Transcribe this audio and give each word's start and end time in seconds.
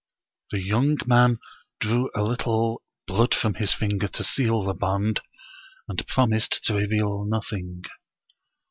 The 0.49 0.59
young 0.59 0.97
man 1.05 1.37
drew 1.79 2.09
a 2.15 2.23
little 2.23 2.81
blood 3.05 3.35
from 3.35 3.53
his 3.53 3.75
finger 3.75 4.07
to 4.07 4.23
seal 4.23 4.63
the 4.63 4.73
bond, 4.73 5.19
and 5.87 6.07
promised 6.07 6.63
to 6.63 6.73
reveal 6.73 7.23
nothing. 7.23 7.83